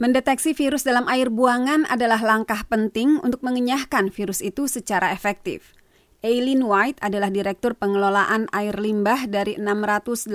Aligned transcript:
Mendeteksi 0.00 0.56
virus 0.56 0.88
dalam 0.88 1.04
air 1.12 1.28
buangan 1.28 1.84
adalah 1.84 2.24
langkah 2.24 2.64
penting 2.64 3.20
untuk 3.20 3.44
mengenyahkan 3.44 4.08
virus 4.08 4.40
itu 4.40 4.64
secara 4.64 5.12
efektif. 5.12 5.76
Aileen 6.24 6.64
White 6.64 7.04
adalah 7.04 7.28
Direktur 7.28 7.76
Pengelolaan 7.76 8.48
Air 8.48 8.80
Limbah 8.80 9.28
dari 9.28 9.60
685 9.60 10.32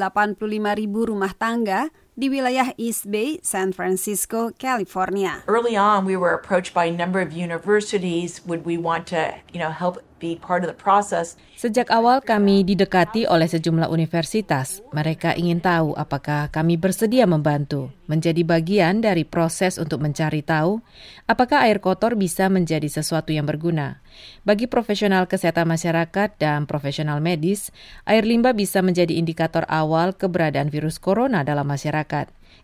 ribu 0.78 1.09
rumah 1.09 1.33
tangga 1.33 1.89
di 2.15 2.31
wilayah 2.31 2.71
East 2.79 3.12
Bay, 3.12 3.43
San 3.43 3.75
Francisco, 3.75 4.55
California. 4.55 5.43
Early 5.52 5.75
on, 5.75 6.07
we 6.07 6.16
were 6.16 6.31
approached 6.31 6.71
by 6.71 6.88
a 6.88 6.95
number 6.95 7.20
of 7.20 7.36
universities. 7.36 8.39
Would 8.48 8.63
we 8.63 8.80
want 8.80 9.05
to, 9.11 9.36
you 9.52 9.59
know, 9.59 9.70
help 9.70 9.99
be 10.25 10.39
part 10.39 10.63
of 10.63 10.71
the 10.71 10.77
process. 10.77 11.36
Sejak 11.55 11.91
awal 11.91 12.20
kami 12.23 12.63
didekati 12.63 13.27
oleh 13.27 13.48
sejumlah 13.48 13.88
universitas. 13.91 14.80
Mereka 14.91 15.36
ingin 15.36 15.59
tahu 15.59 15.95
apakah 15.95 16.52
kami 16.52 16.80
bersedia 16.80 17.27
membantu, 17.27 17.91
menjadi 18.07 18.43
bagian 18.43 19.04
dari 19.04 19.23
proses 19.27 19.79
untuk 19.79 20.04
mencari 20.04 20.43
tahu 20.43 20.79
apakah 21.27 21.68
air 21.68 21.79
kotor 21.79 22.16
bisa 22.16 22.48
menjadi 22.52 22.88
sesuatu 22.88 23.32
yang 23.32 23.48
berguna. 23.48 23.99
Bagi 24.48 24.71
profesional 24.71 25.27
kesehatan 25.27 25.68
masyarakat 25.68 26.40
dan 26.40 26.63
profesional 26.63 27.20
medis, 27.20 27.76
air 28.07 28.23
limbah 28.23 28.55
bisa 28.55 28.79
menjadi 28.79 29.12
indikator 29.12 29.68
awal 29.68 30.16
keberadaan 30.16 30.71
virus 30.71 30.95
corona 30.99 31.43
dalam 31.43 31.68
masyarakat. 31.68 32.05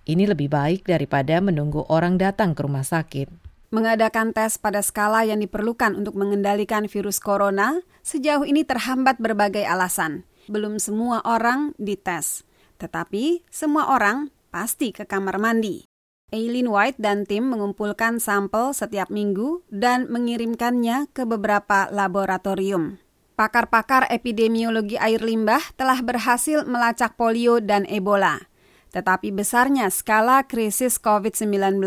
Ini 0.05 0.26
lebih 0.26 0.50
baik 0.50 0.90
daripada 0.90 1.38
menunggu 1.41 1.86
orang 1.90 2.18
datang 2.18 2.58
ke 2.58 2.66
rumah 2.66 2.86
sakit. 2.86 3.30
Mengadakan 3.72 4.36
tes 4.36 4.59
pada 4.59 4.84
skala 4.84 5.23
yang 5.23 5.40
diperlukan 5.40 5.95
untuk 5.95 6.20
mengendalikan 6.20 6.91
virus 6.91 7.23
corona 7.23 7.80
sejauh 8.04 8.44
ini 8.44 8.68
terhambat 8.68 9.22
berbagai 9.22 9.63
alasan. 9.63 10.27
Belum 10.52 10.76
semua 10.76 11.23
orang 11.23 11.72
dites, 11.80 12.44
tetapi 12.82 13.48
semua 13.48 13.96
orang 13.96 14.27
pasti 14.52 14.91
ke 14.91 15.08
kamar 15.08 15.40
mandi. 15.40 15.88
Aileen 16.35 16.68
White 16.68 16.99
dan 16.99 17.23
tim 17.23 17.48
mengumpulkan 17.48 18.20
sampel 18.20 18.76
setiap 18.76 19.08
minggu 19.08 19.63
dan 19.71 20.08
mengirimkannya 20.12 21.08
ke 21.12 21.24
beberapa 21.24 21.87
laboratorium. 21.91 22.99
Pakar-pakar 23.40 24.12
epidemiologi 24.12 24.99
air 24.99 25.24
limbah 25.24 25.63
telah 25.80 26.04
berhasil 26.04 26.68
melacak 26.68 27.15
polio 27.15 27.63
dan 27.63 27.87
Ebola. 27.87 28.51
Tetapi 28.91 29.31
besarnya 29.31 29.87
skala 29.87 30.43
krisis 30.43 30.99
COVID-19 30.99 31.79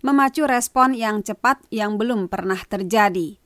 memacu 0.00 0.42
respon 0.48 0.96
yang 0.96 1.20
cepat 1.20 1.60
yang 1.68 2.00
belum 2.00 2.32
pernah 2.32 2.60
terjadi. 2.64 3.36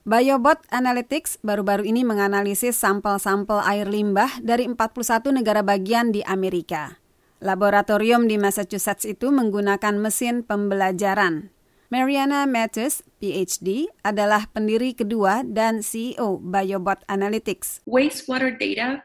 Biobot 0.00 0.64
Analytics 0.72 1.44
baru-baru 1.44 1.84
ini 1.84 2.08
menganalisis 2.08 2.80
sampel-sampel 2.80 3.60
air 3.62 3.84
limbah 3.84 4.40
dari 4.40 4.64
41 4.64 5.28
negara 5.34 5.60
bagian 5.60 6.08
di 6.08 6.24
Amerika. 6.24 6.96
Laboratorium 7.40 8.24
di 8.24 8.40
Massachusetts 8.40 9.04
itu 9.04 9.28
menggunakan 9.28 9.96
mesin 10.00 10.44
pembelajaran. 10.44 11.52
Mariana 11.90 12.46
Matthews, 12.46 13.02
PhD, 13.18 13.90
adalah 14.06 14.46
pendiri 14.52 14.94
kedua 14.94 15.42
dan 15.42 15.82
CEO 15.82 16.38
Biobot 16.38 17.02
Analytics. 17.10 17.82
Wastewater 17.82 18.54
data 18.54 19.02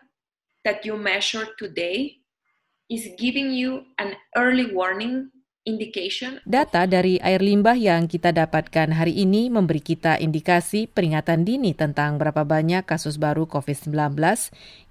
that 0.61 0.85
you 0.85 0.93
measure 0.93 1.49
today 1.57 2.24
is 2.89 3.09
giving 3.17 3.49
you 3.53 3.85
an 3.97 4.13
early 4.37 4.69
warning 4.69 5.33
Data 6.45 6.85
dari 6.85 7.17
air 7.17 7.41
limbah 7.41 7.73
yang 7.73 8.05
kita 8.05 8.29
dapatkan 8.29 8.93
hari 8.93 9.17
ini 9.25 9.49
memberi 9.49 9.81
kita 9.81 10.21
indikasi 10.21 10.85
peringatan 10.85 11.41
dini 11.41 11.73
tentang 11.73 12.21
berapa 12.21 12.45
banyak 12.45 12.85
kasus 12.85 13.17
baru 13.17 13.49
COVID-19 13.49 14.13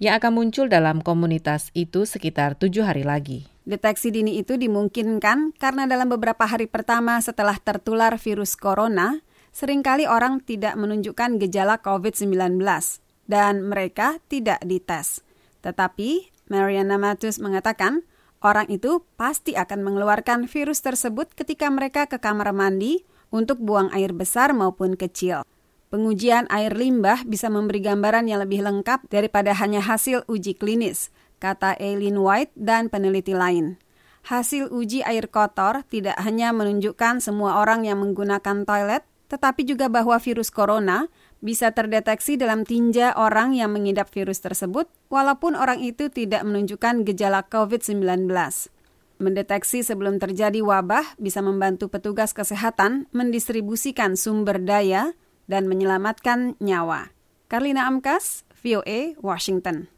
yang 0.02 0.18
akan 0.18 0.32
muncul 0.34 0.66
dalam 0.66 0.98
komunitas 0.98 1.70
itu 1.78 2.10
sekitar 2.10 2.58
tujuh 2.58 2.82
hari 2.82 3.06
lagi. 3.06 3.46
Deteksi 3.62 4.10
dini 4.10 4.34
itu 4.34 4.58
dimungkinkan 4.58 5.54
karena 5.62 5.86
dalam 5.86 6.10
beberapa 6.10 6.42
hari 6.42 6.66
pertama 6.66 7.22
setelah 7.22 7.54
tertular 7.62 8.18
virus 8.18 8.58
corona, 8.58 9.22
sering 9.54 9.86
kali 9.86 10.10
orang 10.10 10.42
tidak 10.42 10.74
menunjukkan 10.74 11.38
gejala 11.38 11.78
COVID-19 11.86 12.58
dan 13.30 13.62
mereka 13.62 14.18
tidak 14.26 14.58
dites. 14.66 15.22
Tetapi 15.62 16.33
Mariana 16.48 17.00
Matus 17.00 17.40
mengatakan, 17.40 18.04
Orang 18.44 18.68
itu 18.68 19.00
pasti 19.16 19.56
akan 19.56 19.80
mengeluarkan 19.80 20.44
virus 20.52 20.84
tersebut 20.84 21.32
ketika 21.32 21.64
mereka 21.72 22.04
ke 22.04 22.20
kamar 22.20 22.52
mandi 22.52 23.00
untuk 23.32 23.56
buang 23.56 23.88
air 23.96 24.12
besar 24.12 24.52
maupun 24.52 25.00
kecil. 25.00 25.48
Pengujian 25.88 26.44
air 26.52 26.76
limbah 26.76 27.24
bisa 27.24 27.48
memberi 27.48 27.80
gambaran 27.80 28.28
yang 28.28 28.44
lebih 28.44 28.60
lengkap 28.60 29.08
daripada 29.08 29.56
hanya 29.56 29.80
hasil 29.80 30.28
uji 30.28 30.60
klinis, 30.60 31.08
kata 31.40 31.80
Eileen 31.80 32.20
White 32.20 32.52
dan 32.52 32.92
peneliti 32.92 33.32
lain. 33.32 33.80
Hasil 34.28 34.68
uji 34.68 35.00
air 35.00 35.24
kotor 35.32 35.80
tidak 35.88 36.20
hanya 36.20 36.52
menunjukkan 36.52 37.24
semua 37.24 37.64
orang 37.64 37.88
yang 37.88 38.04
menggunakan 38.04 38.68
toilet, 38.68 39.08
tetapi 39.28 39.64
juga 39.64 39.88
bahwa 39.88 40.16
virus 40.20 40.52
corona 40.52 41.08
bisa 41.44 41.72
terdeteksi 41.76 42.40
dalam 42.40 42.64
tinja 42.64 43.12
orang 43.16 43.52
yang 43.52 43.72
mengidap 43.72 44.08
virus 44.08 44.40
tersebut, 44.40 44.88
walaupun 45.12 45.52
orang 45.56 45.84
itu 45.84 46.08
tidak 46.08 46.40
menunjukkan 46.44 47.04
gejala 47.04 47.44
COVID-19. 47.44 48.28
Mendeteksi 49.20 49.86
sebelum 49.86 50.18
terjadi 50.18 50.64
wabah 50.64 51.20
bisa 51.20 51.44
membantu 51.44 51.86
petugas 51.92 52.34
kesehatan 52.34 53.06
mendistribusikan 53.14 54.18
sumber 54.18 54.58
daya 54.58 55.14
dan 55.46 55.68
menyelamatkan 55.68 56.58
nyawa. 56.58 57.12
Karlina 57.46 57.86
Amkas, 57.86 58.48
VOA, 58.64 59.14
Washington. 59.20 59.92